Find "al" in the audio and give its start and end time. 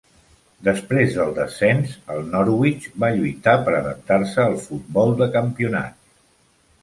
4.45-4.57